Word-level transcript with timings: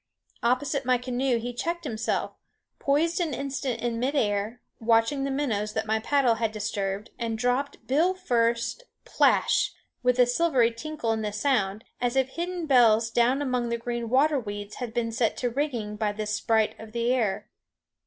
Opposite 0.41 0.83
my 0.83 0.97
canoe 0.97 1.37
he 1.37 1.53
checked 1.53 1.83
himself, 1.83 2.31
poised 2.79 3.19
an 3.19 3.35
instant 3.35 3.81
in 3.81 3.99
mid 3.99 4.15
air, 4.15 4.59
watching 4.79 5.23
the 5.25 5.29
minnows 5.29 5.73
that 5.73 5.85
my 5.85 5.99
paddle 5.99 6.33
had 6.33 6.51
disturbed, 6.51 7.11
and 7.19 7.37
dropped 7.37 7.85
bill 7.85 8.15
first 8.15 8.81
plash! 9.05 9.73
with 10.01 10.17
a 10.17 10.25
silvery 10.25 10.71
tinkle 10.71 11.11
in 11.11 11.21
the 11.21 11.31
sound, 11.31 11.83
as 12.01 12.15
if 12.15 12.29
hidden 12.29 12.65
bells 12.65 13.11
down 13.11 13.43
among 13.43 13.69
the 13.69 13.77
green 13.77 14.09
water 14.09 14.39
weeds 14.39 14.77
had 14.77 14.91
been 14.91 15.11
set 15.11 15.37
to 15.37 15.51
ringing 15.51 15.97
by 15.97 16.11
this 16.11 16.33
sprite 16.33 16.73
of 16.79 16.93
the 16.93 17.13
air. 17.13 17.51